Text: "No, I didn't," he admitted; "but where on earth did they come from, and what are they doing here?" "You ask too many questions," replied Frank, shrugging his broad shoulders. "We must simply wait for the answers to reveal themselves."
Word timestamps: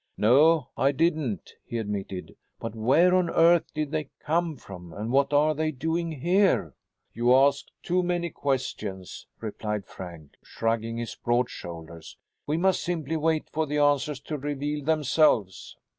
"No, 0.17 0.69
I 0.75 0.91
didn't," 0.93 1.53
he 1.63 1.77
admitted; 1.77 2.35
"but 2.59 2.73
where 2.73 3.13
on 3.13 3.29
earth 3.29 3.71
did 3.71 3.91
they 3.91 4.09
come 4.19 4.57
from, 4.57 4.91
and 4.93 5.11
what 5.11 5.31
are 5.31 5.53
they 5.53 5.69
doing 5.71 6.11
here?" 6.11 6.73
"You 7.13 7.35
ask 7.35 7.67
too 7.83 8.01
many 8.01 8.31
questions," 8.31 9.27
replied 9.39 9.85
Frank, 9.85 10.37
shrugging 10.43 10.97
his 10.97 11.13
broad 11.13 11.51
shoulders. 11.51 12.17
"We 12.47 12.57
must 12.57 12.81
simply 12.81 13.15
wait 13.15 13.47
for 13.51 13.67
the 13.67 13.77
answers 13.77 14.19
to 14.21 14.39
reveal 14.39 14.83
themselves." 14.83 15.77